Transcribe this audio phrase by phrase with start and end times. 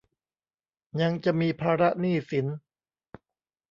[1.01, 2.45] ยังจะมีภาระหนี้สิน